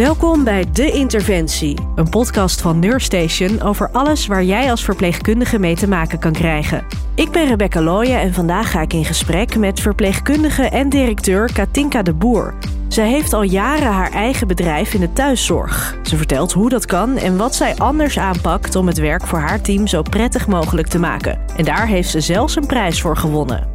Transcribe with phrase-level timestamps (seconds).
[0.00, 5.76] Welkom bij De Interventie, een podcast van Neurstation over alles waar jij als verpleegkundige mee
[5.76, 6.84] te maken kan krijgen.
[7.14, 12.02] Ik ben Rebecca Looyen en vandaag ga ik in gesprek met verpleegkundige en directeur Katinka
[12.02, 12.54] de Boer.
[12.88, 15.98] Zij heeft al jaren haar eigen bedrijf in de thuiszorg.
[16.02, 19.60] Ze vertelt hoe dat kan en wat zij anders aanpakt om het werk voor haar
[19.60, 21.38] team zo prettig mogelijk te maken.
[21.56, 23.68] En daar heeft ze zelfs een prijs voor gewonnen.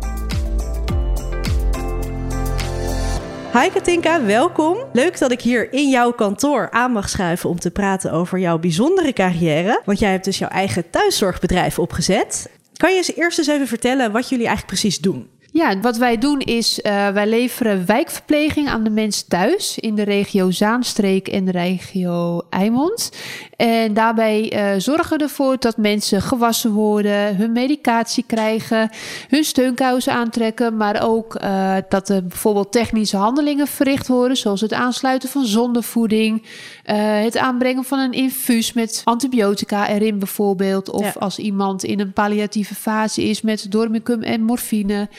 [3.62, 4.78] Hi Katinka, welkom.
[4.94, 8.60] Leuk dat ik hier in jouw kantoor aan mag schuiven om te praten over jouw
[8.60, 9.82] bijzondere carrière.
[9.86, 12.50] Want jij hebt dus jouw eigen thuiszorgbedrijf opgezet.
[12.78, 15.30] Kan je eens eerst eens even vertellen wat jullie eigenlijk precies doen?
[15.56, 20.04] Ja, wat wij doen is, uh, wij leveren wijkverpleging aan de mensen thuis in de
[20.04, 23.12] regio Zaanstreek en de regio Eimond.
[23.56, 28.90] En daarbij uh, zorgen we ervoor dat mensen gewassen worden, hun medicatie krijgen,
[29.30, 34.74] hun steunkousen aantrekken, maar ook uh, dat er bijvoorbeeld technische handelingen verricht worden, zoals het
[34.74, 36.46] aansluiten van zondevoeding,
[36.84, 41.20] het aanbrengen van een infuus met antibiotica erin bijvoorbeeld, of ja.
[41.20, 45.10] als iemand in een palliatieve fase is met dormicum en morfine.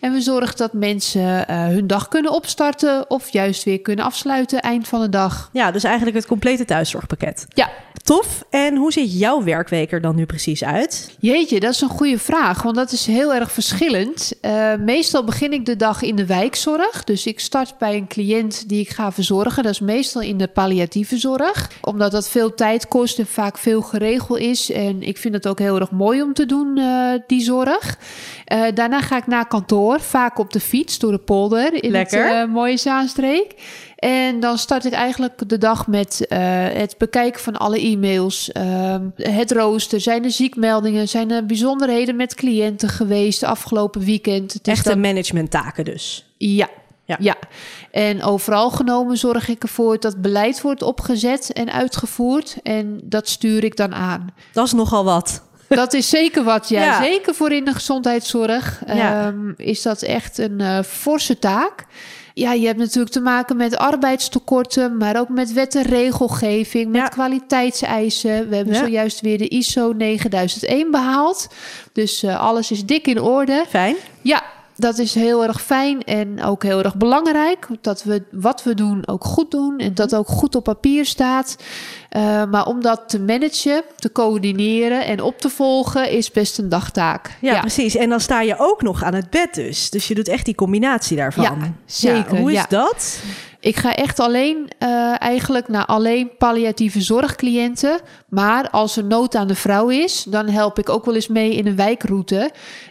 [0.00, 4.60] En we zorgen dat mensen uh, hun dag kunnen opstarten of juist weer kunnen afsluiten
[4.60, 5.50] eind van de dag.
[5.52, 7.46] Ja, dus eigenlijk het complete thuiszorgpakket.
[7.48, 7.70] Ja.
[8.02, 8.44] Tof.
[8.50, 11.16] En hoe ziet jouw werkweek er dan nu precies uit?
[11.18, 14.32] Jeetje, dat is een goede vraag, want dat is heel erg verschillend.
[14.42, 17.04] Uh, meestal begin ik de dag in de wijkzorg.
[17.04, 19.62] Dus ik start bij een cliënt die ik ga verzorgen.
[19.62, 23.82] Dat is meestal in de palliatieve zorg, omdat dat veel tijd kost en vaak veel
[23.82, 24.70] geregeld is.
[24.70, 27.98] En ik vind het ook heel erg mooi om te doen, uh, die zorg.
[28.74, 32.38] Daarna ga ik naar kantoor, vaak op de fiets door de polder in Lekker.
[32.38, 33.54] het mooie Zaanstreek.
[33.96, 36.38] En dan start ik eigenlijk de dag met uh,
[36.72, 40.00] het bekijken van alle e-mails, uh, het rooster.
[40.00, 41.08] Zijn er ziekmeldingen?
[41.08, 44.52] Zijn er bijzonderheden met cliënten geweest de afgelopen weekend?
[44.52, 45.00] Het Echte dan...
[45.00, 46.34] managementtaken dus.
[46.36, 46.68] Ja,
[47.04, 47.16] ja.
[47.20, 47.36] ja.
[47.90, 52.56] En overal genomen zorg ik ervoor dat beleid wordt opgezet en uitgevoerd.
[52.62, 54.26] En dat stuur ik dan aan.
[54.52, 55.42] Dat is nogal wat.
[55.68, 56.82] Dat is zeker wat, ja.
[56.82, 57.02] ja.
[57.02, 59.26] Zeker voor in de gezondheidszorg ja.
[59.26, 61.84] um, is dat echt een uh, forse taak.
[62.34, 67.00] Ja, je hebt natuurlijk te maken met arbeidstekorten, maar ook met wet en regelgeving, met
[67.00, 67.08] ja.
[67.08, 68.48] kwaliteitseisen.
[68.48, 71.48] We hebben zojuist weer de ISO 9001 behaald.
[71.92, 73.64] Dus uh, alles is dik in orde.
[73.68, 73.96] Fijn.
[74.22, 74.42] Ja,
[74.76, 77.68] dat is heel erg fijn en ook heel erg belangrijk.
[77.80, 81.56] Dat we wat we doen ook goed doen en dat ook goed op papier staat.
[82.16, 86.68] Uh, maar om dat te managen, te coördineren en op te volgen is best een
[86.68, 87.36] dagtaak.
[87.40, 87.96] Ja, ja, precies.
[87.96, 89.90] En dan sta je ook nog aan het bed dus.
[89.90, 91.44] Dus je doet echt die combinatie daarvan.
[91.44, 92.34] Ja, zeker.
[92.34, 92.66] Ja, hoe is ja.
[92.68, 93.20] dat?
[93.64, 98.00] Ik ga echt alleen uh, eigenlijk naar alleen palliatieve zorgcliënten.
[98.28, 101.54] Maar als er nood aan de vrouw is, dan help ik ook wel eens mee
[101.54, 102.50] in een wijkroute.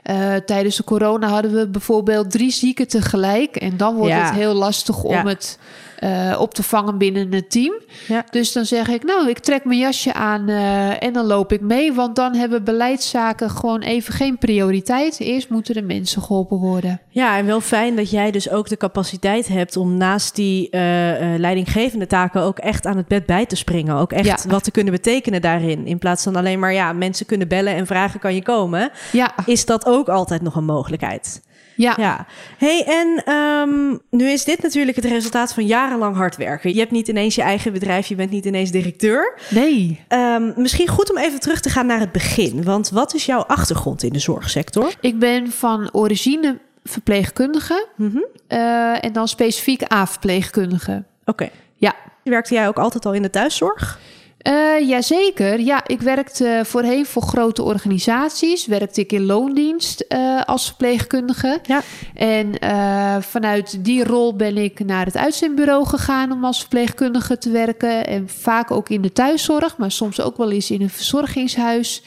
[0.09, 3.55] Uh, tijdens de corona hadden we bijvoorbeeld drie zieken tegelijk.
[3.55, 4.25] En dan wordt Ja.
[4.25, 5.25] het heel lastig om Ja.
[5.25, 5.57] het
[6.03, 7.73] uh, op te vangen binnen het team.
[8.07, 8.25] Ja.
[8.29, 11.61] Dus dan zeg ik, nou, ik trek mijn jasje aan uh, en dan loop ik
[11.61, 11.93] mee.
[11.93, 15.19] Want dan hebben beleidszaken gewoon even geen prioriteit.
[15.19, 17.01] Eerst moeten de mensen geholpen worden.
[17.09, 21.33] Ja, en wel fijn dat jij dus ook de capaciteit hebt om naast die uh,
[21.33, 23.95] uh, leidinggevende taken ook echt aan het bed bij te springen.
[23.95, 24.49] Ook echt Ja.
[24.49, 25.85] wat te kunnen betekenen daarin.
[25.87, 28.91] In plaats van alleen maar ja, mensen kunnen bellen en vragen kan je komen.
[29.11, 31.41] Ja, Is dat ook altijd nog een mogelijkheid?
[31.75, 31.93] Ja.
[31.97, 32.25] Ja.
[32.57, 36.73] Hey, en um, nu is dit natuurlijk het resultaat van jarenlang hard werken.
[36.73, 39.33] Je hebt niet ineens je eigen bedrijf, je bent niet ineens directeur.
[39.49, 39.99] Nee.
[40.09, 42.63] Um, misschien goed om even terug te gaan naar het begin.
[42.63, 44.93] Want wat is jouw achtergrond in de zorgsector?
[44.99, 48.25] Ik ben van origine verpleegkundige Mm -hmm.
[48.47, 51.03] uh, en dan specifiek A-verpleegkundige.
[51.21, 51.29] Oké.
[51.31, 51.51] Okay.
[51.75, 51.95] Ja.
[52.23, 53.99] Werkte jij ook altijd al in de thuiszorg?
[54.43, 55.59] Uh, jazeker.
[55.59, 58.65] Ja, ik werkte voorheen voor grote organisaties.
[58.65, 61.59] Werkte ik in loondienst uh, als verpleegkundige.
[61.63, 61.81] Ja.
[62.13, 67.49] En uh, vanuit die rol ben ik naar het uitzendbureau gegaan om als verpleegkundige te
[67.49, 68.07] werken.
[68.07, 72.03] En vaak ook in de thuiszorg, maar soms ook wel eens in een verzorgingshuis.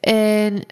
[0.00, 0.62] En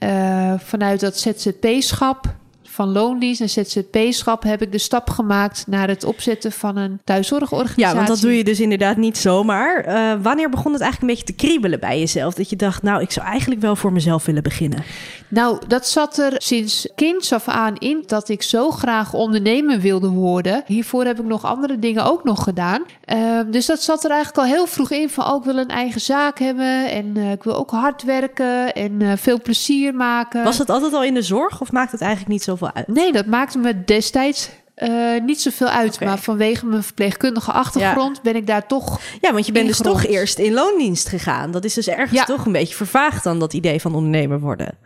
[0.58, 2.34] vanuit dat ZZP-schap
[2.78, 7.82] van loondienst en ZZP-schap heb ik de stap gemaakt naar het opzetten van een thuiszorgorganisatie.
[7.82, 9.88] Ja, want dat doe je dus inderdaad niet zomaar.
[9.88, 12.34] Uh, wanneer begon het eigenlijk een beetje te kriebelen bij jezelf?
[12.34, 14.82] Dat je dacht, nou, ik zou eigenlijk wel voor mezelf willen beginnen.
[15.28, 20.08] Nou, dat zat er sinds kinds af aan in dat ik zo graag ondernemer wilde
[20.08, 20.62] worden.
[20.66, 22.82] Hiervoor heb ik nog andere dingen ook nog gedaan.
[23.06, 25.68] Uh, dus dat zat er eigenlijk al heel vroeg in van, oh, ik wil een
[25.68, 30.44] eigen zaak hebben en uh, ik wil ook hard werken en uh, veel plezier maken.
[30.44, 32.88] Was het altijd al in de zorg of maakt het eigenlijk niet zoveel uit?
[32.88, 34.50] Nee, dat maakte me destijds
[34.82, 35.94] uh, niet zoveel uit.
[35.94, 36.08] Okay.
[36.08, 38.22] Maar vanwege mijn verpleegkundige achtergrond ja.
[38.22, 39.00] ben ik daar toch.
[39.20, 41.50] Ja, want je bent dus toch eerst in loondienst gegaan.
[41.50, 42.24] Dat is dus ergens ja.
[42.24, 44.78] toch een beetje vervaagd dan dat idee van ondernemer worden.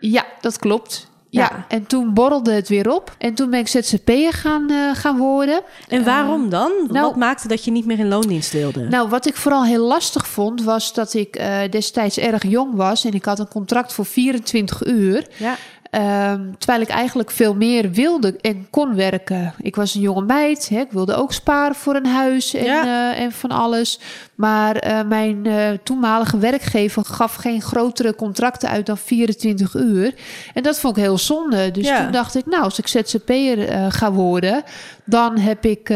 [0.00, 1.12] Ja, dat klopt.
[1.40, 3.14] Ja, en toen borrelde het weer op.
[3.18, 5.60] En toen ben ik ZZP'er gaan, uh, gaan worden.
[5.88, 6.72] En waarom dan?
[6.88, 8.88] Nou, Wat maakte dat je niet meer in loondienst wilde?
[8.88, 13.04] Nou, wat ik vooral heel lastig vond, was dat ik uh, destijds erg jong was.
[13.04, 15.26] En ik had een contract voor 24 uur.
[15.36, 15.56] Ja.
[15.94, 19.54] Um, terwijl ik eigenlijk veel meer wilde en kon werken.
[19.58, 20.68] Ik was een jonge meid.
[20.68, 24.00] Hè, ik wilde ook sparen voor een huis en, uh, en van alles.
[24.34, 30.14] Maar uh, mijn uh, toenmalige werkgever gaf geen grotere contracten uit dan 24 uur.
[30.54, 31.70] En dat vond ik heel zonde.
[31.70, 32.02] Dus ja.
[32.02, 34.62] toen dacht ik, nou, als ik ZZP'er ga worden,
[35.04, 35.86] dan heb ik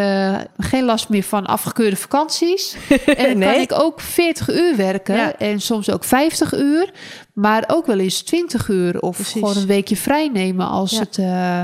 [0.58, 2.76] geen last meer van afgekeurde vakanties.
[3.06, 3.52] en dan nee.
[3.52, 5.36] kan ik ook 40 uur werken ja.
[5.38, 6.90] en soms ook 50 uur.
[7.38, 9.32] Maar ook wel eens 20 uur of Precies.
[9.32, 10.98] gewoon een weekje vrij nemen als ja.
[10.98, 11.18] het.
[11.18, 11.62] Uh,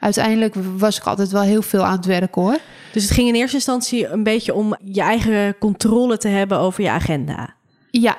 [0.00, 2.58] uiteindelijk was ik altijd wel heel veel aan het werk hoor.
[2.92, 6.82] Dus het ging in eerste instantie een beetje om je eigen controle te hebben over
[6.82, 7.54] je agenda.
[7.90, 8.16] Ja.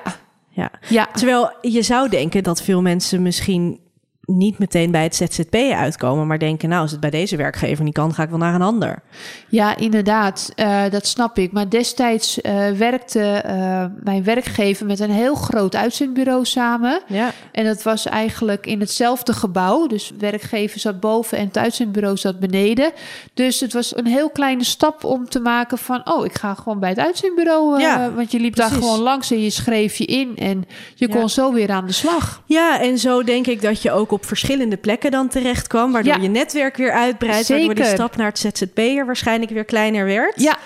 [0.48, 0.70] Ja.
[0.88, 1.08] ja.
[1.12, 3.80] Terwijl je zou denken dat veel mensen misschien
[4.26, 7.94] niet meteen bij het ZZP uitkomen, maar denken, nou, als het bij deze werkgever niet
[7.94, 9.02] kan, ga ik wel naar een ander.
[9.48, 11.52] Ja, inderdaad, uh, dat snap ik.
[11.52, 17.00] Maar destijds uh, werkte uh, mijn werkgever met een heel groot uitzendbureau samen.
[17.06, 17.32] Ja.
[17.52, 19.86] En dat was eigenlijk in hetzelfde gebouw.
[19.86, 22.92] Dus werkgever zat boven en het uitzendbureau zat beneden.
[23.34, 26.78] Dus het was een heel kleine stap om te maken van, oh, ik ga gewoon
[26.78, 27.80] bij het uitzendbureau.
[27.80, 28.72] Ja, want je liep precies.
[28.72, 30.64] daar gewoon langs en je schreef je in en
[30.94, 31.14] je ja.
[31.14, 32.42] kon zo weer aan de slag.
[32.46, 35.92] Ja, en zo denk ik dat je ook op verschillende plekken dan terecht kwam.
[35.92, 36.22] Waardoor ja.
[36.22, 37.46] je netwerk weer uitbreidt.
[37.46, 37.66] Zeker.
[37.66, 40.40] Waardoor die stap naar het ZZP'er waarschijnlijk weer kleiner werd.
[40.40, 40.58] Ja.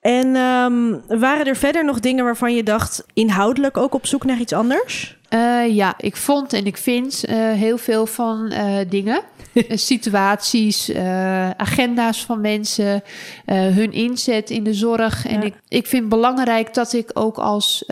[0.00, 4.38] En um, waren er verder nog dingen waarvan je dacht, inhoudelijk ook op zoek naar
[4.38, 5.18] iets anders?
[5.34, 9.20] Uh, ja, ik vond en ik vind uh, heel veel van uh, dingen.
[9.90, 10.94] situaties,
[11.56, 13.02] agenda's van mensen,
[13.46, 15.26] hun inzet in de zorg.
[15.26, 15.46] En ja.
[15.46, 17.84] ik, ik vind belangrijk dat ik ook als,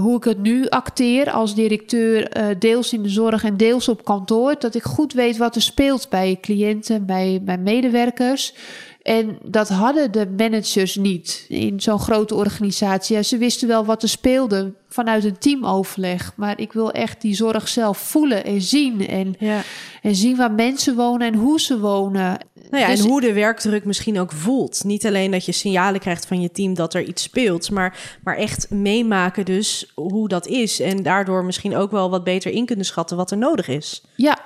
[0.00, 2.28] hoe ik het nu acteer, als directeur,
[2.58, 6.08] deels in de zorg en deels op kantoor, dat ik goed weet wat er speelt
[6.08, 8.54] bij cliënten, bij, bij medewerkers.
[9.04, 13.16] En dat hadden de managers niet in zo'n grote organisatie.
[13.16, 16.32] Ja, ze wisten wel wat er speelde vanuit een teamoverleg.
[16.36, 19.08] Maar ik wil echt die zorg zelf voelen en zien.
[19.08, 19.62] En, ja.
[20.02, 22.38] en zien waar mensen wonen en hoe ze wonen.
[22.70, 24.84] Nou ja, dus, en hoe de werkdruk misschien ook voelt.
[24.84, 28.36] Niet alleen dat je signalen krijgt van je team dat er iets speelt, maar, maar
[28.36, 30.80] echt meemaken dus hoe dat is.
[30.80, 34.02] En daardoor misschien ook wel wat beter in kunnen schatten wat er nodig is.
[34.16, 34.38] Ja,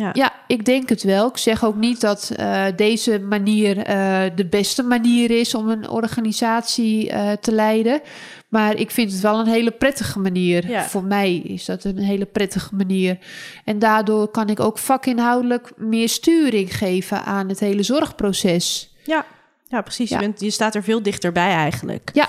[0.00, 0.10] ja.
[0.12, 1.28] ja, ik denk het wel.
[1.28, 5.88] Ik zeg ook niet dat uh, deze manier uh, de beste manier is om een
[5.88, 8.00] organisatie uh, te leiden.
[8.48, 10.68] Maar ik vind het wel een hele prettige manier.
[10.68, 10.84] Ja.
[10.84, 13.18] Voor mij is dat een hele prettige manier.
[13.64, 18.94] En daardoor kan ik ook vakinhoudelijk meer sturing geven aan het hele zorgproces.
[19.04, 19.26] Ja,
[19.68, 20.10] ja precies.
[20.10, 20.20] Ja.
[20.20, 22.10] Je, bent, je staat er veel dichterbij eigenlijk.
[22.12, 22.28] Ja.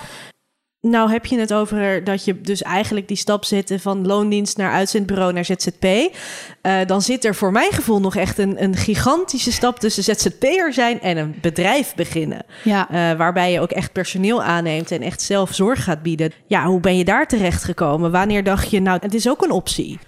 [0.82, 4.72] Nou heb je het over dat je dus eigenlijk die stap zette van loondienst naar
[4.72, 5.84] uitzendbureau naar ZZP.
[5.84, 10.72] Uh, dan zit er voor mijn gevoel nog echt een, een gigantische stap tussen ZZP'er
[10.72, 12.44] zijn en een bedrijf beginnen.
[12.64, 12.88] Ja.
[12.90, 16.32] Uh, waarbij je ook echt personeel aanneemt en echt zelf zorg gaat bieden.
[16.46, 18.10] Ja, hoe ben je daar terecht gekomen?
[18.10, 19.98] Wanneer dacht je, nou, het is ook een optie?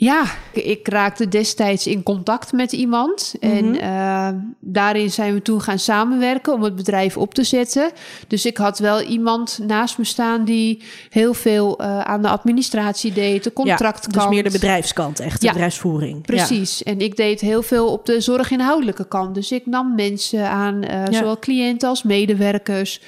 [0.00, 3.34] Ja, ik raakte destijds in contact met iemand.
[3.40, 3.58] Mm -hmm.
[3.58, 4.28] En uh,
[4.60, 7.90] daarin zijn we toen gaan samenwerken om het bedrijf op te zetten.
[8.26, 13.12] Dus ik had wel iemand naast me staan die heel veel uh, aan de administratie
[13.12, 14.14] deed, de contractkant.
[14.14, 16.22] Ja, dus meer de bedrijfskant, echt de ja, bedrijfsvoering.
[16.22, 16.78] Precies.
[16.84, 16.92] Ja.
[16.92, 19.34] En ik deed heel veel op de zorginhoudelijke kant.
[19.34, 23.00] Dus ik nam mensen aan, uh, zowel cliënten als medewerkers.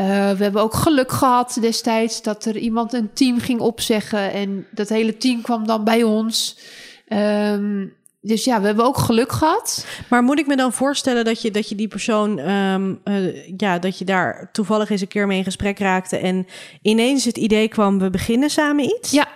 [0.00, 4.66] Uh, we hebben ook geluk gehad destijds dat er iemand een team ging opzeggen en
[4.70, 6.58] dat hele team kwam dan bij ons.
[7.08, 9.86] Um, dus ja, we hebben ook geluk gehad.
[10.08, 13.78] Maar moet ik me dan voorstellen dat je, dat je die persoon, um, uh, ja,
[13.78, 16.46] dat je daar toevallig eens een keer mee in gesprek raakte en
[16.82, 19.10] ineens het idee kwam, we beginnen samen iets?
[19.10, 19.28] Ja,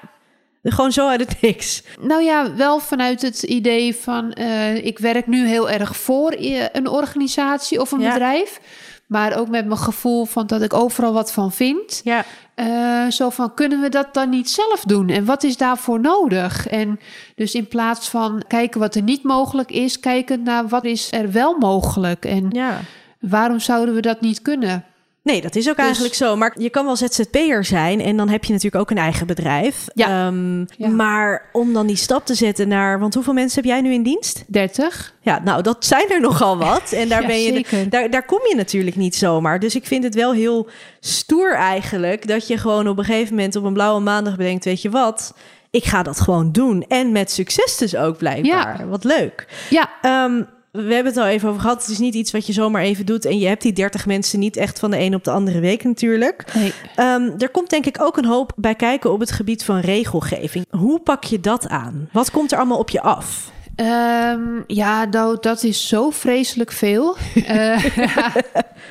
[0.62, 1.82] gewoon zo uit het niks.
[2.00, 6.36] Nou ja, wel vanuit het idee van uh, ik werk nu heel erg voor
[6.72, 8.12] een organisatie of een ja.
[8.12, 8.60] bedrijf.
[9.06, 12.00] Maar ook met mijn gevoel van dat ik overal wat van vind.
[12.04, 12.24] Ja.
[12.56, 15.08] Uh, zo van, kunnen we dat dan niet zelf doen?
[15.08, 16.66] En wat is daarvoor nodig?
[16.66, 17.00] En
[17.34, 20.00] dus in plaats van kijken wat er niet mogelijk is...
[20.00, 22.24] kijken naar wat is er wel mogelijk.
[22.24, 22.80] En ja.
[23.20, 24.84] waarom zouden we dat niet kunnen?
[25.24, 26.36] Nee, dat is ook dus, eigenlijk zo.
[26.36, 29.84] Maar je kan wel ZZP'er zijn en dan heb je natuurlijk ook een eigen bedrijf.
[29.94, 30.26] Ja.
[30.26, 30.88] Um, ja.
[30.88, 32.98] Maar om dan die stap te zetten naar...
[32.98, 34.44] Want hoeveel mensen heb jij nu in dienst?
[34.46, 35.14] 30.
[35.20, 36.92] Ja, nou, dat zijn er nogal wat.
[36.92, 39.60] En daar, ja, ben je de, daar, daar kom je natuurlijk niet zomaar.
[39.60, 40.68] Dus ik vind het wel heel
[41.00, 42.28] stoer eigenlijk...
[42.28, 44.64] dat je gewoon op een gegeven moment op een blauwe maandag bedenkt...
[44.64, 45.34] weet je wat,
[45.70, 46.84] ik ga dat gewoon doen.
[46.88, 48.78] En met succes dus ook blijkbaar.
[48.78, 48.86] Ja.
[48.86, 49.46] Wat leuk.
[49.70, 50.24] Ja.
[50.24, 51.82] Um, we hebben het al even over gehad.
[51.82, 53.24] Het is niet iets wat je zomaar even doet.
[53.24, 55.84] En je hebt die 30 mensen niet echt van de een op de andere week
[55.84, 56.44] natuurlijk.
[56.54, 56.72] Nee.
[56.96, 60.64] Um, er komt denk ik ook een hoop bij kijken op het gebied van regelgeving.
[60.70, 62.08] Hoe pak je dat aan?
[62.12, 63.52] Wat komt er allemaal op je af?
[63.76, 67.16] Ehm, ja, nou, dat is zo vreselijk veel.
[67.46, 67.84] Eh,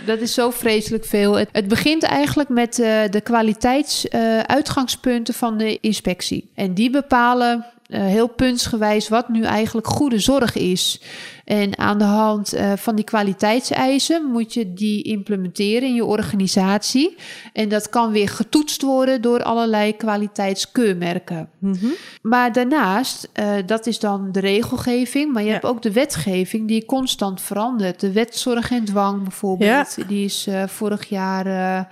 [0.05, 1.33] dat is zo vreselijk veel.
[1.33, 6.51] Het, het begint eigenlijk met uh, de kwaliteitsuitgangspunten van de inspectie.
[6.55, 7.63] En die bepalen uh,
[7.99, 11.01] heel puntsgewijs wat nu eigenlijk goede zorg is.
[11.45, 17.15] En aan de hand uh, van die kwaliteitseisen moet je die implementeren in je organisatie.
[17.53, 21.49] En dat kan weer getoetst worden door allerlei kwaliteitskeurmerken.
[21.59, 21.93] Mm -hmm.
[22.21, 25.53] Maar daarnaast, uh, dat is dan de regelgeving, maar je ja.
[25.53, 27.99] hebt ook de wetgeving die constant verandert.
[27.99, 30.03] De wet zorg en dwang bijvoorbeeld, ja.
[30.03, 31.87] die is vorig jaar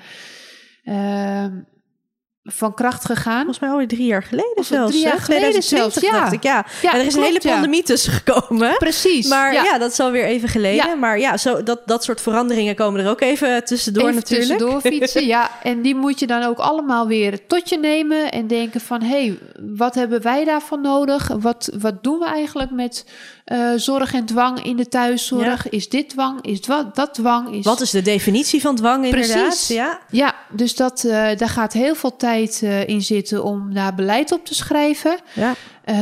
[2.43, 3.35] van kracht gegaan.
[3.35, 4.91] Volgens mij alweer drie jaar geleden of zelfs.
[4.91, 6.31] Drie jaar geleden zelfs, ja.
[6.31, 6.65] Ik, ja.
[6.81, 6.93] ja.
[6.93, 7.85] En er is klopt, een hele pandemie ja.
[7.85, 8.77] tussen gekomen.
[8.77, 9.27] Precies.
[9.27, 9.63] Maar ja.
[9.63, 9.77] ja.
[9.77, 10.99] dat is alweer even geleden.
[10.99, 14.49] Maar ja, zo, dat, dat soort veranderingen komen er ook even tussendoor even natuurlijk.
[14.49, 15.51] tussendoor fietsen, ja.
[15.63, 19.01] En die moet je dan ook allemaal weer tot je nemen en denken van...
[19.01, 19.37] hé, hey,
[19.75, 21.27] wat hebben wij daarvan nodig?
[21.39, 23.05] Wat, wat doen we eigenlijk met
[23.45, 25.69] uh, zorg en dwang in de thuiszorg?
[25.69, 26.45] Is dit dwang?
[26.45, 27.55] Is dat, dat dwang?
[27.55, 27.65] Is...
[27.65, 29.43] Wat is de definitie van dwang inderdaad?
[29.43, 29.67] Precies.
[29.67, 33.95] Ja, ja dus dat, uh, daar gaat heel veel tijd uh, in zitten om daar
[33.95, 35.17] beleid op te schrijven.
[35.33, 35.53] Ja.
[35.85, 35.95] Uh,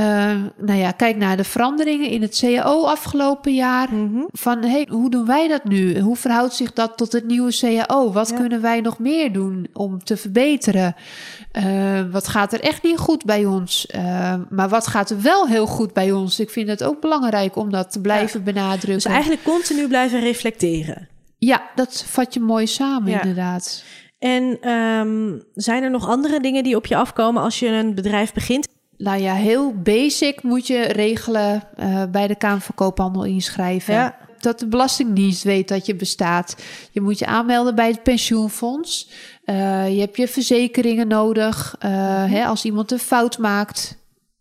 [0.58, 3.88] nou ja, kijk naar de veranderingen in het CAO afgelopen jaar.
[3.88, 4.02] Mhm.
[4.02, 4.28] Mm -hmm.
[4.32, 6.00] Van hey, hoe doen wij dat nu?
[6.00, 8.12] Hoe verhoudt zich dat tot het nieuwe CAO?
[8.12, 8.36] Wat ja.
[8.36, 10.96] kunnen wij nog meer doen om te verbeteren?
[11.58, 13.88] Uh, wat gaat er echt niet goed bij ons?
[13.96, 16.40] Uh, maar wat gaat er wel heel goed bij ons?
[16.40, 18.46] Ik vind het ook belangrijk om dat te blijven ja.
[18.46, 18.94] benadrukken.
[18.94, 21.08] Dus eigenlijk continu blijven reflecteren.
[21.38, 23.22] Ja, dat vat je mooi samen, ja.
[23.22, 23.84] inderdaad.
[24.20, 28.34] En um, zijn er nog andere dingen die op je afkomen als je een bedrijf
[28.34, 28.68] begint?
[28.98, 33.94] Nou ja, heel basic moet je regelen uh, bij de Kamer van Koophandel inschrijven.
[33.94, 34.18] Ja.
[34.40, 36.56] Dat de Belastingdienst weet dat je bestaat.
[36.92, 39.10] Je moet je aanmelden bij het pensioenfonds.
[39.46, 41.76] Uh, je hebt je verzekeringen nodig.
[41.80, 42.34] Uh, mm-hmm.
[42.34, 43.98] hè, als iemand een fout maakt,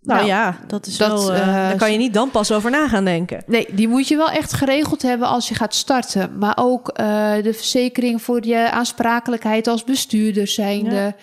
[0.08, 1.34] nou, nou ja, dat is dat, wel.
[1.34, 3.42] Uh, daar kan je niet dan pas over na gaan denken.
[3.46, 6.38] Nee, die moet je wel echt geregeld hebben als je gaat starten.
[6.38, 11.14] Maar ook uh, de verzekering voor je aansprakelijkheid als bestuurder zijnde.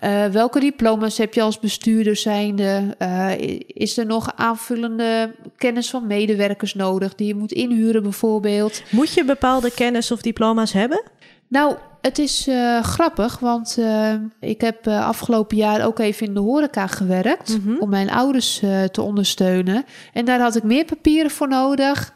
[0.00, 0.30] Ja.
[0.30, 2.96] welke diploma's heb je als bestuurder zijnde?
[3.66, 8.82] is er nog aanvullende kennis van medewerkers nodig die je moet inhuren bijvoorbeeld?
[8.90, 11.02] Moet je bepaalde kennis of diploma's hebben?
[11.48, 16.34] Nou, het is uh, grappig, want uh, ik heb uh, afgelopen jaar ook even in
[16.34, 17.76] de horeca gewerkt Mhm.
[17.78, 18.58] om mijn ouders
[18.92, 19.84] te ondersteunen.
[20.12, 22.12] En daar had ik meer papieren voor nodig.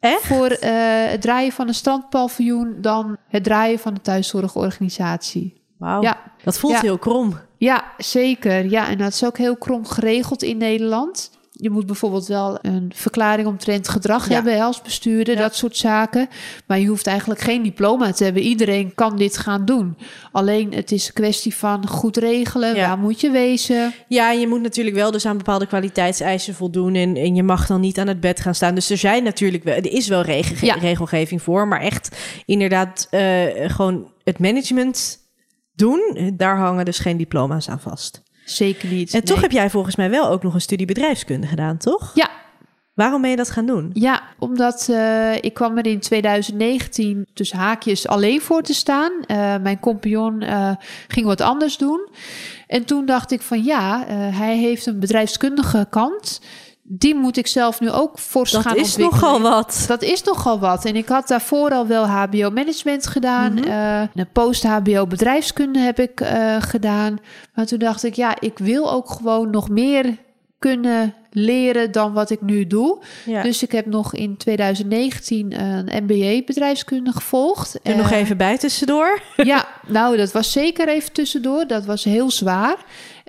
[0.00, 0.26] Echt?
[0.26, 5.60] Voor het draaien van een strandpaviljoen dan het draaien van een thuiszorgorganisatie.
[5.76, 6.16] Wauw, ja.
[6.44, 6.80] dat voelt ja.
[6.80, 7.38] heel krom.
[7.56, 8.64] Ja, zeker.
[8.70, 11.30] Ja, en dat is ook heel krom geregeld in Nederland.
[11.60, 14.34] Je moet bijvoorbeeld wel een verklaring omtrent gedrag Ja.
[14.34, 15.40] hebben als bestuurder, Ja.
[15.40, 16.28] dat soort zaken.
[16.66, 18.42] Maar je hoeft eigenlijk geen diploma te hebben.
[18.42, 19.96] Iedereen kan dit gaan doen.
[20.32, 22.74] Alleen het is een kwestie van goed regelen.
[22.74, 22.88] Ja.
[22.88, 23.92] Waar moet je wezen?
[24.08, 26.94] Ja, je moet natuurlijk wel dus aan bepaalde kwaliteitseisen voldoen.
[26.94, 28.74] En, en je mag dan niet aan het bed gaan staan.
[28.74, 31.68] Dus er zijn natuurlijk wel, er is wel rege- regelgeving voor.
[31.68, 33.20] Maar echt inderdaad eh,
[33.56, 35.18] gewoon het management
[35.74, 36.32] doen.
[36.36, 38.22] Daar hangen dus geen diploma's aan vast.
[38.50, 39.14] Zeker niet.
[39.14, 39.42] En toch Nee.
[39.42, 42.10] heb jij volgens mij wel ook nog een studie bedrijfskunde gedaan, toch?
[42.14, 42.30] Ja,
[42.98, 43.90] Waarom ben je dat gaan doen?
[43.92, 49.12] Ja, omdat eh, ik kwam er in 2019 tussen haakjes alleen voor te staan.
[49.26, 50.70] Eh, mijn compagnon eh,
[51.08, 52.08] ging wat anders doen.
[52.66, 56.40] En toen dacht ik van ja, hij heeft een bedrijfskundige kant.
[56.90, 59.20] Die moet ik zelf nu ook fors Dat gaan is ontwikkelen.
[59.22, 59.84] nogal wat.
[59.88, 60.84] Dat is nogal wat.
[60.84, 63.52] En ik had daarvoor al wel HBO-management gedaan.
[63.54, 63.64] Mhm.
[63.68, 67.18] eh, een post-HBO-bedrijfskunde heb ik eh, gedaan.
[67.54, 70.16] Maar toen dacht ik, ja, ik wil ook gewoon nog meer
[70.58, 72.98] kunnen leren dan wat ik nu doe.
[73.26, 73.42] Ja.
[73.42, 77.78] Dus ik heb nog in 2019 een MBA bedrijfskunde gevolgd.
[77.82, 79.22] er nog Eh, even bij tussendoor.
[79.36, 81.66] ja, nou, dat was zeker even tussendoor.
[81.66, 82.76] Dat was heel zwaar.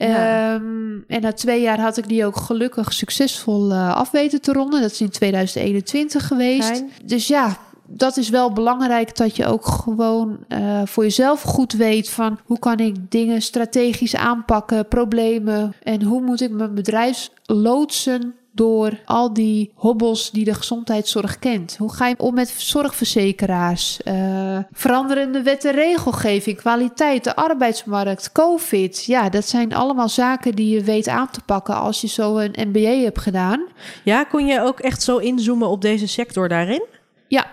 [0.08, 0.54] Ja.
[0.54, 4.54] Ehm, en na twee jaar had ik die ook gelukkig succesvol eh, af weten te
[4.54, 4.82] ronden.
[4.82, 6.68] Dat is in 2021 geweest.
[6.68, 6.92] Fijn.
[7.04, 12.10] Dus ja, dat is wel belangrijk dat je ook gewoon eh, voor jezelf goed weet
[12.10, 18.34] van hoe kan ik dingen strategisch aanpakken, problemen en hoe moet ik mijn bedrijf loodsen
[18.60, 21.76] door al die hobbels die de gezondheidszorg kent.
[21.78, 29.06] Hoe ga je om met zorgverzekeraars, eh, veranderende wet en regelgeving, kwaliteit, de arbeidsmarkt, COVID.
[29.06, 32.56] Ja, dat zijn allemaal zaken die je weet aan te pakken als je zo een
[32.68, 33.68] MBA hebt gedaan.
[34.04, 36.86] Ja, kon je ook echt zo inzoomen op deze sector daarin?
[37.28, 37.46] Ja,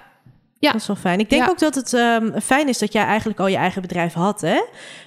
[0.58, 0.72] Ja.
[0.72, 1.18] Dat is wel fijn.
[1.20, 1.48] Ik denk Ja.
[1.50, 4.60] ook dat het ehm, fijn is dat jij eigenlijk al je eigen bedrijf had, hè?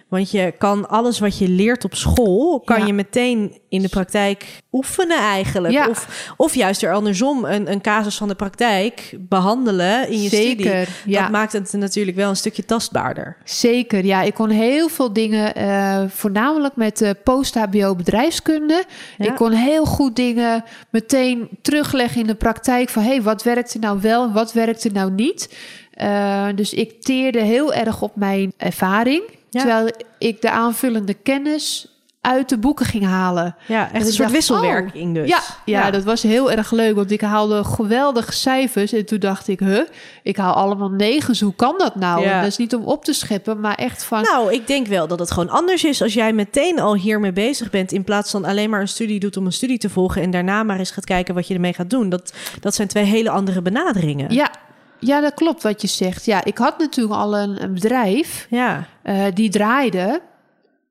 [0.10, 2.86] Want je kan alles wat je leert op school, kan Ja.
[2.86, 5.74] je meteen in de praktijk oefenen eigenlijk.
[5.74, 5.88] Ja.
[5.89, 10.48] Of, of juist er andersom een, een casus van de praktijk behandelen in je studie.
[10.48, 11.22] Zeker, ja.
[11.22, 13.38] Dat maakt het natuurlijk wel een stukje tastbaarder.
[13.44, 14.22] Zeker, ja.
[14.22, 18.84] Ik kon heel veel dingen, eh, voornamelijk met eh, post-HBO bedrijfskunde.
[19.18, 23.04] Ik kon heel goed dingen meteen terugleggen in de praktijk van...
[23.04, 25.56] hé, hey, wat werkte nou wel en wat werkte nou niet?
[25.92, 29.24] Eh, dus ik teerde heel erg op mijn ervaring...
[29.50, 29.60] Ja.
[29.60, 31.88] terwijl ik de aanvullende kennis
[32.22, 33.56] uit de boeken ging halen.
[33.65, 35.29] Ja, echt een soort dacht, wisselwerking dus.
[35.29, 38.94] Ja, ja, dat was heel erg leuk, want ik haalde geweldige cijfers.
[38.94, 39.82] En toen dacht ik, huh,
[40.24, 42.22] ik haal allemaal negens, hoe kan dat nou?
[42.22, 42.32] Ja.
[42.32, 44.22] En dat is niet om op te scheppen, maar echt van...
[44.22, 47.70] Nou, ik denk wel dat het gewoon anders is als jij meteen al hiermee bezig
[47.70, 47.91] bent.
[47.91, 50.22] In plaats van alleen maar een studie doet om een studie te volgen.
[50.22, 52.10] En daarna maar eens gaat kijken wat je ermee gaat doen.
[52.10, 54.34] Dat, dat zijn twee hele andere benaderingen.
[54.34, 54.51] Ja,
[55.00, 56.25] ja, dat klopt wat je zegt.
[56.25, 60.22] Ja, ik had natuurlijk al een, een bedrijf Ja, eh, die draaide.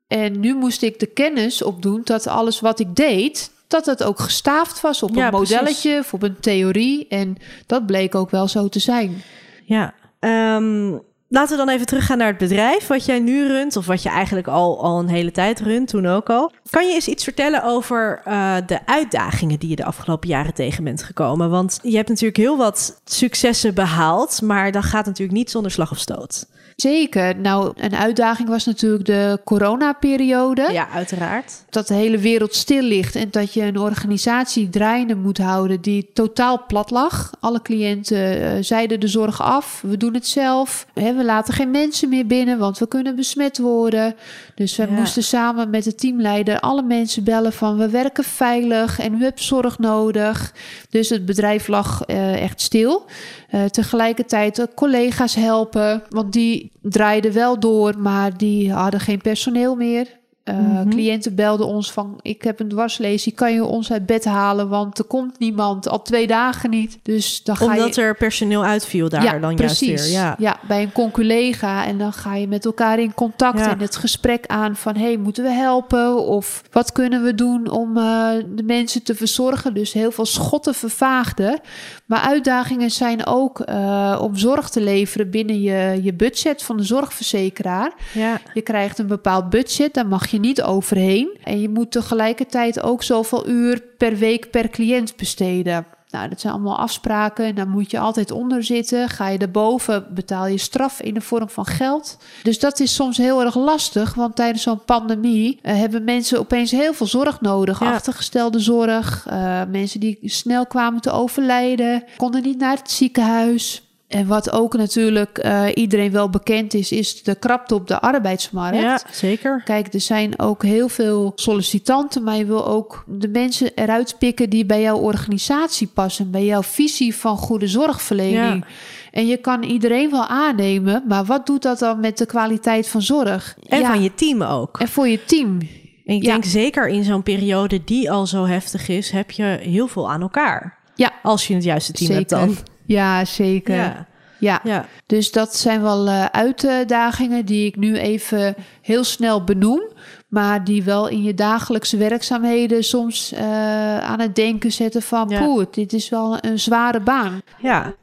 [0.06, 4.18] En nu moest ik de kennis opdoen dat alles wat ik deed, dat het ook
[4.20, 5.50] gestaafd was op Ja, een precies.
[5.50, 7.06] modelletje of op een theorie.
[7.08, 7.36] En
[7.66, 9.22] dat bleek ook wel zo te zijn.
[9.64, 9.94] ja.
[10.18, 10.96] Ehm,
[11.28, 13.76] laten we dan even teruggaan naar het bedrijf wat jij nu runt.
[13.76, 16.52] Of wat je eigenlijk al, al een hele tijd runt, toen ook al.
[16.70, 20.84] Kan je eens iets vertellen over eh, de uitdagingen die je de afgelopen jaren tegen
[20.84, 21.50] bent gekomen?
[21.50, 24.42] Want je hebt natuurlijk heel wat successen behaald.
[24.42, 26.46] Maar dat gaat natuurlijk niet zonder slag of stoot.
[26.80, 27.36] Zeker.
[27.36, 30.68] Nou, een uitdaging was natuurlijk de coronaperiode.
[30.72, 31.64] Ja, uiteraard.
[31.70, 36.10] Dat de hele wereld stil ligt en dat je een organisatie draaiende moet houden die
[36.12, 37.30] totaal plat lag.
[37.40, 39.82] Alle cliënten eh, zeiden de zorg af.
[39.86, 40.86] We doen het zelf.
[40.94, 44.14] Hè, we laten geen mensen meer binnen, want we kunnen besmet worden.
[44.54, 44.90] Dus we Ja.
[44.90, 49.42] moesten samen met de teamleider alle mensen bellen van we werken veilig en u hebt
[49.42, 50.54] zorg nodig.
[50.90, 53.04] Dus het bedrijf lag eh, echt stil.
[53.50, 59.74] Eh, tegelijkertijd eh, collega's helpen, want die draaiden wel door, maar die hadden geen personeel
[59.76, 60.17] meer.
[60.52, 60.88] Mhm.
[60.88, 64.68] Cliënten belden ons van: Ik heb een dwarslesie, kan je ons uit bed halen?
[64.68, 66.98] Want er komt niemand, al twee dagen niet.
[67.02, 68.02] Dus dan ga Omdat je.
[68.02, 70.06] er personeel uitviel daar dan juist weer.
[70.06, 70.34] Ja.
[70.38, 71.86] ja, bij een conculega.
[71.86, 73.70] En dan ga je met elkaar in contact Ja.
[73.70, 74.96] en het gesprek aan van...
[74.96, 76.26] hey, moeten we helpen?
[76.26, 79.74] Of wat kunnen we doen om eh, de mensen te verzorgen?
[79.74, 81.60] Dus heel veel schotten vervaagden.
[82.06, 86.82] Maar uitdagingen zijn ook eh, om zorg te leveren binnen je, je budget van de
[86.82, 87.92] zorgverzekeraar.
[88.12, 88.40] Ja.
[88.54, 91.36] Je krijgt een bepaald budget, daar mag je niet overheen.
[91.42, 95.86] En je moet tegelijkertijd ook zoveel uur per week per cliënt besteden.
[96.10, 99.08] Nou, dat zijn allemaal afspraken en daar moet je altijd onder zitten.
[99.08, 102.18] Ga je erboven, betaal je straf in de vorm van geld.
[102.42, 106.70] Dus dat is soms heel erg lastig, want tijdens zo'n pandemie eh, hebben mensen opeens
[106.70, 107.80] heel veel zorg nodig.
[107.80, 107.92] Ja.
[107.92, 113.87] Achtergestelde zorg, eh, mensen die snel kwamen te overlijden, konden niet naar het ziekenhuis.
[114.08, 118.78] En wat ook natuurlijk eh, iedereen wel bekend is, is de krapte op de arbeidsmarkt.
[118.78, 119.62] ja, zeker.
[119.64, 124.50] Kijk, er zijn ook heel veel sollicitanten, maar je wil ook de mensen eruit pikken
[124.50, 128.64] die bij jouw organisatie passen, bij jouw visie van goede zorgverlening.
[129.12, 133.02] En je kan iedereen wel aannemen, maar wat doet dat dan met de kwaliteit van
[133.02, 133.56] zorg?
[133.68, 134.80] En Ja, van je team ook.
[134.80, 135.58] en voor je team.
[136.04, 136.30] En ik Ja.
[136.32, 140.20] denk zeker in zo'n periode die al zo heftig is, heb je heel veel aan
[140.20, 140.78] elkaar.
[140.94, 142.36] Ja, Als je het juiste team zeker.
[142.38, 142.56] hebt dan.
[142.88, 143.74] Ja, zeker.
[143.74, 144.06] Ja.
[144.38, 144.60] Ja.
[144.64, 144.86] Ja.
[145.06, 149.82] Dus dat zijn wel eh, uitdagingen die ik nu even heel snel benoem.
[150.28, 155.28] Maar die wel in je dagelijkse werkzaamheden soms eh, aan het denken zetten van...
[155.28, 155.44] Ja.
[155.44, 157.40] poeh, dit is wel een zware baan.
[157.58, 157.94] ja.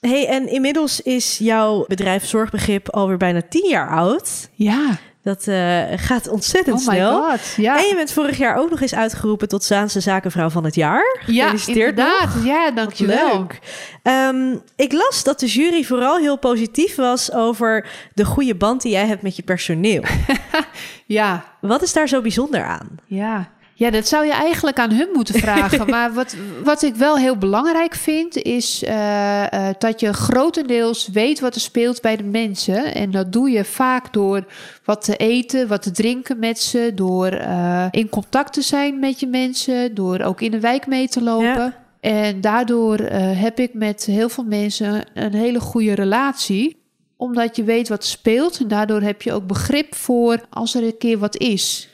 [0.00, 4.48] Hey, en inmiddels is jouw bedrijf Zorgbegrip alweer bijna tien jaar oud.
[4.54, 7.22] Ja, Dat eh, gaat ontzettend oh my snel.
[7.30, 7.40] god.
[7.56, 10.74] Ja, En je bent vorig jaar ook nog eens uitgeroepen tot Zaanse Zakenvrouw van het
[10.74, 11.20] jaar.
[11.26, 12.06] ja Gefeliciteerd nog.
[12.08, 12.44] inderdaad.
[12.44, 13.38] Ja, dankjewel.
[13.38, 13.58] Leuk.
[14.02, 18.92] Ehm, ik las dat de jury vooral heel positief was over de goede band die
[18.92, 20.02] jij hebt met je personeel.
[21.06, 22.88] Ja, Wat is daar zo bijzonder aan?
[23.06, 23.50] Ja.
[23.82, 25.90] Ja, dat zou je eigenlijk aan hun moeten vragen.
[25.90, 31.40] maar wat, wat ik wel heel belangrijk vind, is eh, eh, dat je grotendeels weet
[31.40, 32.94] wat er speelt bij de mensen.
[32.94, 34.44] En dat doe je vaak door
[34.84, 39.20] wat te eten, wat te drinken met ze, door eh, in contact te zijn met
[39.20, 41.46] je mensen, door ook in de wijk mee te lopen.
[41.46, 41.80] Ja.
[42.00, 46.80] En daardoor heb ik met heel veel mensen een hele goede relatie
[47.16, 48.60] omdat je weet wat speelt.
[48.60, 51.91] En daardoor heb je ook begrip voor als er een keer wat is.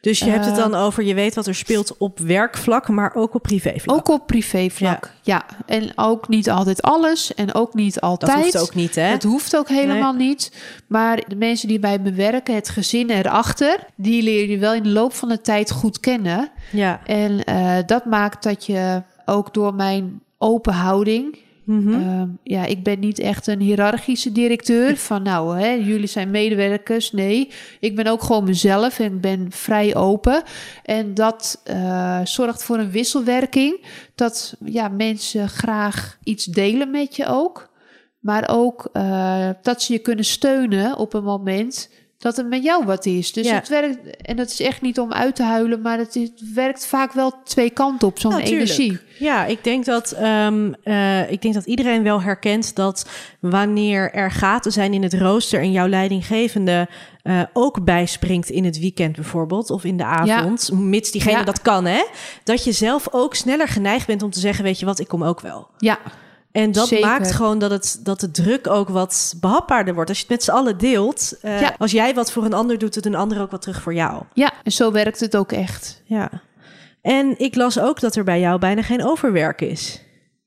[0.00, 3.14] Dus je hebt het Eh, dan over, je weet wat er speelt op werkvlak, maar
[3.14, 3.96] ook op privévlak.
[3.96, 5.44] Ook op privévlak, ja.
[5.66, 8.42] En ook niet altijd alles en ook niet dat altijd.
[8.42, 9.02] hoeft ook niet, hè?
[9.02, 10.52] Het hoeft ook helemaal niet.
[10.86, 14.82] Maar de mensen die bij me werken, het gezin erachter, die leer je wel in
[14.82, 16.50] de loop van de tijd goed kennen.
[16.72, 17.00] Ja.
[17.06, 21.38] En eh, dat maakt dat je ook door mijn open houding
[21.70, 21.92] Mhm.
[21.92, 27.12] Ehm, ja, ik ben niet echt een hiërarchische directeur van nou, hè, jullie zijn medewerkers.
[27.12, 30.42] Nee, ik ben ook gewoon mezelf en ben vrij open.
[30.84, 33.84] En dat eh, zorgt voor een wisselwerking.
[34.14, 37.70] Dat ja, mensen graag iets delen met je ook.
[38.20, 42.84] Maar ook eh, dat ze je kunnen steunen op een moment dat er met jou
[42.84, 43.32] wat is.
[43.32, 43.54] Dus Ja.
[43.54, 46.86] het werkt, en dat is echt niet om uit te huilen, maar het, het werkt
[46.86, 48.98] vaak wel twee kanten op, zo'n Nou, energie.
[49.18, 53.08] Ja, ik denk, dat, ehm, eh, ik denk dat iedereen wel herkent dat
[53.40, 56.88] wanneer er gaten zijn in het rooster en jouw leidinggevende
[57.22, 61.44] eh, ook bijspringt in het weekend bijvoorbeeld of in de avond, mits diegene Ja.
[61.44, 62.04] dat kan, hè,
[62.44, 65.24] dat je zelf ook sneller geneigd bent om te zeggen, weet je wat, ik kom
[65.24, 65.68] ook wel.
[65.78, 65.98] Ja,
[66.52, 67.06] En dat Zeker.
[67.06, 70.08] maakt gewoon dat, het, dat de druk ook wat behapbaarder wordt.
[70.10, 71.74] Als je het met z'n allen deelt, eh, Ja.
[71.78, 74.22] als jij wat voor een ander doet, doet een ander ook wat terug voor jou.
[74.34, 76.02] ja, en zo werkt het ook echt.
[76.04, 76.30] Ja.
[77.02, 80.00] En ik las ook dat er bij jou bijna geen overwerk is.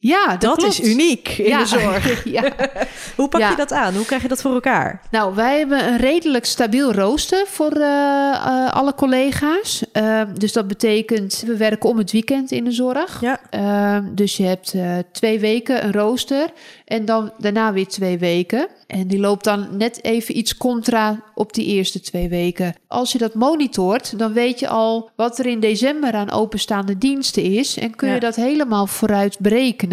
[0.04, 1.58] Ja, dat, is uniek in ja.
[1.60, 2.24] de zorg.
[2.38, 2.44] ja.
[3.16, 3.50] Hoe pak Ja.
[3.50, 3.94] je dat aan?
[3.96, 5.02] Hoe krijg je dat voor elkaar?
[5.12, 9.84] Nou, wij hebben een redelijk stabiel rooster voor eh, eh, alle collega's.
[9.92, 13.22] Eh, dus dat betekent, we werken om het weekend in de zorg.
[13.22, 13.40] Ja.
[13.50, 16.50] Eh, dus je hebt eh, twee weken een rooster
[16.86, 18.68] en dan daarna weer twee weken.
[18.88, 22.76] En die loopt dan net even iets contra op die eerste twee weken.
[22.88, 27.44] Als je dat monitort, dan weet je al wat er in december aan openstaande diensten
[27.44, 27.78] is.
[27.78, 29.93] En kun je dat helemaal vooruit berekenen.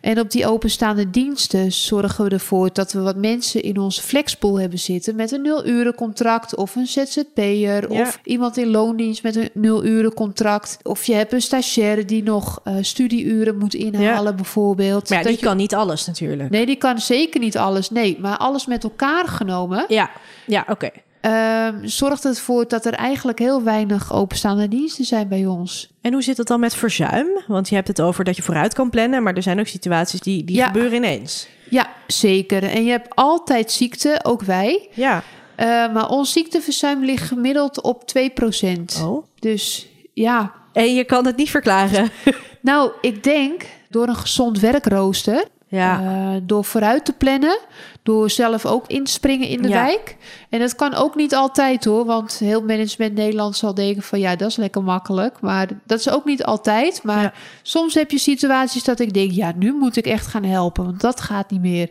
[0.00, 4.60] En op die openstaande diensten zorgen we ervoor dat we wat mensen in onze flexpool
[4.60, 8.00] hebben zitten met een nul-urencontract of een ZZP'er Ja.
[8.00, 10.78] of iemand in loondienst met een nul-urencontract.
[10.82, 15.08] Of je hebt een stagiaire die nog eh, studieuren moet inhalen bijvoorbeeld.
[15.08, 16.50] Maar ja, Dat die je- kan niet alles natuurlijk.
[16.50, 17.90] Nee, die kan zeker niet alles.
[17.90, 20.10] Nee, maar alles met elkaar genomen Ja,
[20.46, 20.90] ja oké.
[21.30, 25.90] Ehm, zorgt ervoor dat er eigenlijk heel weinig openstaande diensten zijn bij ons.
[26.00, 27.26] En hoe zit het dan met verzuim?
[27.46, 30.20] Want je hebt het over dat je vooruit kan plannen, maar er zijn ook situaties
[30.20, 30.66] die, die Ja.
[30.66, 31.48] gebeuren ineens.
[31.70, 32.62] Ja, zeker.
[32.62, 34.88] En je hebt altijd ziekte, ook wij.
[34.94, 35.22] Ja.
[35.54, 39.02] Eh, maar ons ziekteverzuim ligt gemiddeld op 2%.
[39.04, 39.24] Oh.
[39.38, 42.10] Dus ja, En je kan het niet verklaren.
[42.60, 46.00] nou, ik denk door een gezond werkrooster, Ja.
[46.00, 47.58] eh, door vooruit te plannen,
[48.02, 49.82] door zelf ook in te springen in de Ja.
[49.84, 50.16] wijk.
[50.50, 54.36] En dat kan ook niet altijd hoor, want heel management Nederland zal denken van ja,
[54.36, 55.40] dat is lekker makkelijk.
[55.40, 57.02] Maar dat is ook niet altijd.
[57.02, 57.32] Maar Ja.
[57.62, 61.00] soms heb je situaties dat ik denk, ja, nu moet ik echt gaan helpen, want
[61.00, 61.90] dat gaat niet meer.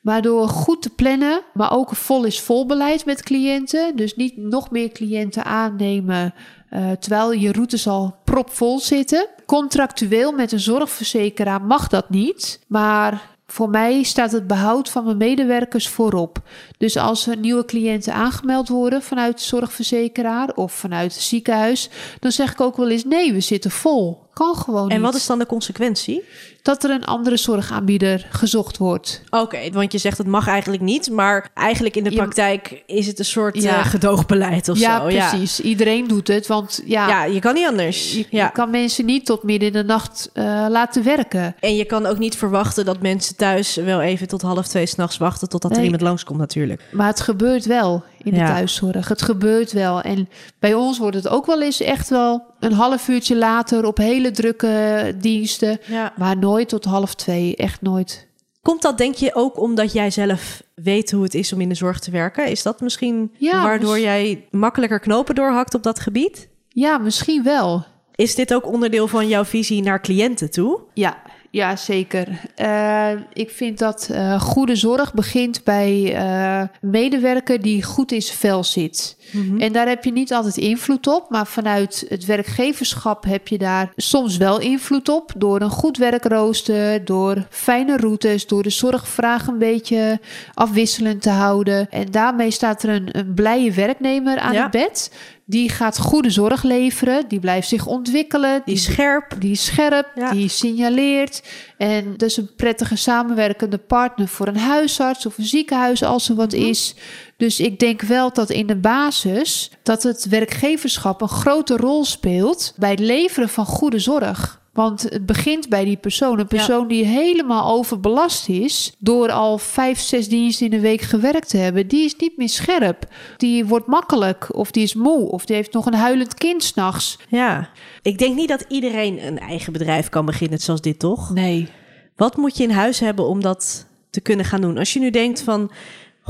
[0.00, 3.96] Maar door goed te plannen, maar ook vol is vol beleid met cliënten.
[3.96, 6.34] Dus niet nog meer cliënten aannemen
[6.70, 9.26] eh, terwijl je routes al propvol zitten.
[9.46, 12.60] Contractueel met een zorgverzekeraar mag dat niet.
[12.66, 16.38] Maar voor mij staat het behoud van mijn medewerkers voorop.
[16.78, 21.88] Dus als er nieuwe cliënten aangemeld worden vanuit de zorgverzekeraar of vanuit het ziekenhuis,
[22.20, 24.28] dan zeg ik ook wel eens: nee, we zitten vol.
[24.32, 24.92] Kan gewoon niet.
[24.92, 26.22] En wat is dan de consequentie?
[26.62, 29.22] Dat er een andere zorgaanbieder gezocht wordt.
[29.30, 33.18] Oké, want je zegt het mag eigenlijk niet, maar eigenlijk in de praktijk is het
[33.18, 33.78] een soort Ja.
[33.78, 35.04] eh, gedoogbeleid of ja, zo.
[35.06, 35.60] precies.
[35.60, 38.12] Iedereen doet het, want ja, je kan niet anders.
[38.12, 38.44] je, ja.
[38.44, 41.54] je kan mensen niet tot midden in de nacht eh, laten werken.
[41.60, 45.16] En je kan ook niet verwachten dat mensen thuis wel even tot half twee s'nachts
[45.18, 46.82] wachten totdat er iemand langskomt natuurlijk.
[46.92, 48.46] Maar het gebeurt wel in de Ja.
[48.46, 49.08] thuiszorg.
[49.08, 50.00] Het gebeurt wel.
[50.00, 53.96] En bij ons wordt het ook wel eens echt wel een half uurtje later op
[53.96, 55.78] hele drukke diensten.
[55.86, 56.12] Ja.
[56.16, 57.56] Maar nooit tot half twee.
[57.56, 58.28] Echt nooit.
[58.62, 61.74] Komt dat denk je ook omdat jij zelf weet hoe het is om in de
[61.74, 62.46] zorg te werken?
[62.46, 66.48] Is dat misschien Ja, waardoor mis- jij makkelijker knopen doorhakt op dat gebied?
[66.68, 67.84] Ja, misschien wel.
[68.14, 70.80] Is dit ook onderdeel van jouw visie naar cliënten toe?
[70.94, 72.40] Ja, ja zeker.
[72.54, 78.38] Eh, ik vind dat eh, goede zorg begint bij eh medewerker die goed in zijn
[78.38, 79.16] vel zit.
[79.58, 83.92] En daar heb je niet altijd invloed op, maar vanuit het werkgeverschap heb je daar
[83.96, 85.32] soms wel invloed op.
[85.36, 90.20] Door een goed werkrooster, door fijne routes, door de zorgvraag een beetje
[90.54, 91.90] afwisselend te houden.
[91.90, 94.62] En daarmee staat er een, een blije werknemer aan Ja.
[94.62, 95.10] het bed.
[95.44, 98.62] Die gaat goede zorg leveren, die blijft zich ontwikkelen.
[98.64, 99.34] Die is scherp.
[99.38, 100.30] Die is scherp, Ja.
[100.30, 101.42] die signaleert.
[101.76, 106.52] En dus een prettige samenwerkende partner voor een huisarts of een ziekenhuis als er wat
[106.52, 106.94] is.
[107.40, 112.72] Dus ik denk wel dat in de basis dat het werkgeverschap een grote rol speelt
[112.76, 114.60] bij het leveren van goede zorg.
[114.72, 116.38] Want het begint bij die persoon.
[116.38, 121.48] Een persoon die helemaal overbelast is door al vijf, zes diensten in de week gewerkt
[121.48, 121.88] te hebben.
[121.88, 123.06] Die is niet meer scherp.
[123.36, 127.18] Die wordt makkelijk of die is moe of die heeft nog een huilend kind s'nachts.
[127.28, 127.70] Ja.
[128.02, 131.30] Ik denk niet dat iedereen een eigen bedrijf kan beginnen zoals dit, toch?
[131.30, 131.68] Nee.
[132.16, 134.78] Wat moet je in huis hebben om dat te kunnen gaan doen?
[134.78, 135.70] Als je nu denkt van,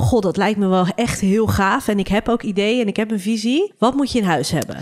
[0.01, 2.97] god, dat lijkt me wel echt heel gaaf en ik heb ook ideeën en ik
[2.97, 3.73] heb een visie.
[3.79, 4.77] Wat moet je in huis hebben?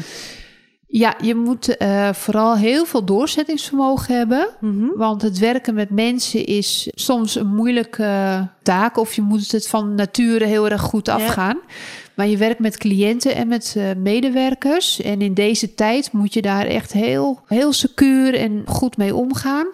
[0.90, 4.48] Ja, je moet uh, vooral heel veel doorzettingsvermogen hebben.
[4.60, 4.86] Mhm.
[4.96, 8.96] Want het werken met mensen is soms een moeilijke taak.
[8.96, 11.58] Of je moet het van nature heel erg goed afgaan.
[12.14, 15.00] Maar je werkt met cliënten en met uh, medewerkers.
[15.00, 19.66] En in deze tijd moet je daar echt heel, heel secuur en goed mee omgaan.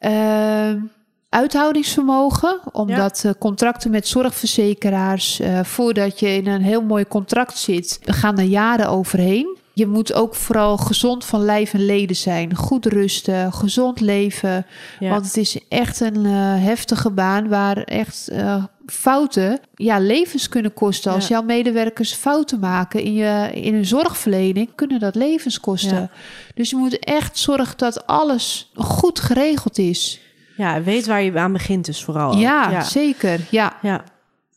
[0.00, 0.82] Uh,
[1.30, 3.34] uithoudingsvermogen, omdat ja.
[3.38, 8.88] contracten met zorgverzekeraars, uh, voordat je in een heel mooi contract zit, gaan er jaren
[8.88, 9.58] overheen.
[9.72, 12.54] Je moet ook vooral gezond van lijf en leden zijn.
[12.56, 14.66] Goed rusten, gezond leven.
[15.00, 15.10] Ja.
[15.10, 16.32] Want het is echt een uh,
[16.64, 21.12] heftige baan waar echt uh, fouten ja, levens kunnen kosten.
[21.12, 21.36] Als ja.
[21.36, 26.10] jouw medewerkers fouten maken in, je, in een zorgverlening, kunnen dat levens kosten.
[26.54, 30.20] Dus je moet echt zorgen dat alles goed geregeld is.
[30.60, 32.36] Ja, weet waar je aan begint dus vooral.
[32.36, 33.40] Ja, zeker.
[33.50, 33.72] Ja.
[33.82, 34.04] ja.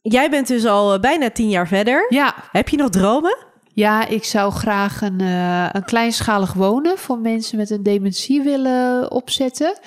[0.02, 2.06] Jij bent dus al bijna tien jaar verder.
[2.10, 2.36] Ja.
[2.52, 3.38] Heb je nog dromen?
[3.74, 9.12] Ja, ik zou graag een, uh, een kleinschalig wonen voor mensen met een dementie willen
[9.12, 9.80] opzetten.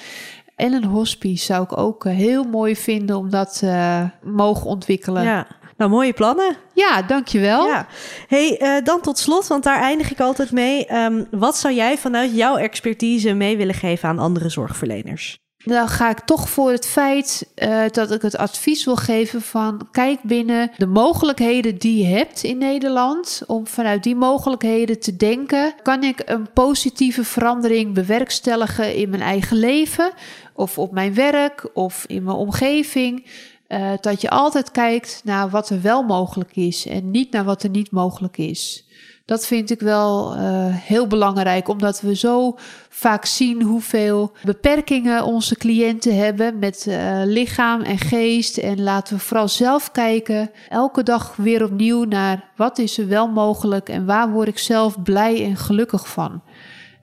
[0.56, 5.22] En een hospice zou ik ook uh, heel mooi vinden om dat uh, mogen ontwikkelen.
[5.22, 5.46] Ja.
[5.76, 6.56] Nou, mooie plannen.
[6.72, 7.66] Ja, dankjewel.
[7.66, 7.86] Ja.
[8.28, 10.94] Hey, uh, dan tot slot, want daar eindig ik altijd mee.
[10.94, 15.44] Um, wat zou jij vanuit jouw expertise mee willen geven aan andere zorgverleners?
[15.66, 19.88] Dan ga ik toch voor het feit uh, dat ik het advies wil geven van
[19.90, 23.42] kijk binnen de mogelijkheden die je hebt in Nederland.
[23.46, 29.56] Om vanuit die mogelijkheden te denken, kan ik een positieve verandering bewerkstelligen in mijn eigen
[29.56, 30.12] leven
[30.54, 33.26] of op mijn werk of in mijn omgeving.
[33.68, 37.62] Uh, dat je altijd kijkt naar wat er wel mogelijk is en niet naar wat
[37.62, 38.84] er niet mogelijk is.
[39.26, 42.56] Dat vind ik wel uh, heel belangrijk, omdat we zo
[42.88, 48.56] vaak zien hoeveel beperkingen onze cliënten hebben met uh, lichaam en geest.
[48.56, 53.28] En laten we vooral zelf kijken, elke dag weer opnieuw naar wat is er wel
[53.28, 56.42] mogelijk en waar word ik zelf blij en gelukkig van.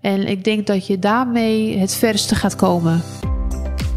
[0.01, 3.01] En ik denk dat je daarmee het verste gaat komen.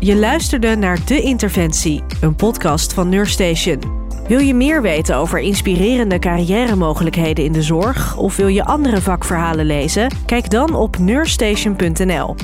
[0.01, 3.96] Je luisterde naar De Interventie, een podcast van Nurstation.
[4.29, 9.67] Wil je meer weten over inspirerende carrière-mogelijkheden in de zorg of wil je andere vakverhalen
[9.67, 10.11] lezen?
[10.27, 12.35] Kijk dan op nurstation.nl.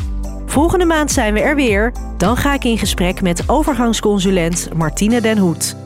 [0.46, 1.92] Volgende maand zijn we er weer.
[2.16, 5.76] Dan ga ik in gesprek met overgangsconsulent Martine Den Hoed.